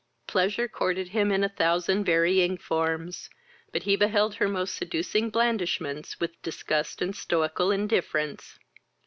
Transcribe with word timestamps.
Pleasure 0.25 0.67
courted 0.67 1.09
him 1.09 1.31
in 1.31 1.43
a 1.43 1.49
thousand 1.49 2.05
varying 2.05 2.57
forms, 2.57 3.29
but 3.71 3.83
he 3.83 3.95
beheld 3.95 4.33
her 4.33 4.47
most 4.49 4.73
seducing 4.73 5.29
blandishments 5.29 6.19
with 6.19 6.41
disgust 6.41 7.03
and 7.03 7.15
stoical 7.15 7.69
indifference. 7.69 8.57